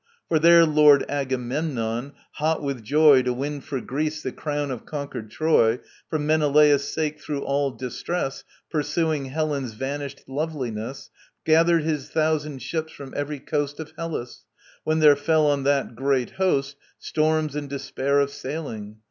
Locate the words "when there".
14.83-15.15